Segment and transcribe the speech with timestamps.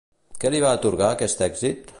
[0.43, 1.89] Què li va atorgar aquest èxit?